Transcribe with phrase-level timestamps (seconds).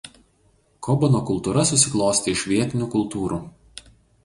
[0.87, 3.41] Kobano kultūra susiklostė iš vietinių kultūrų.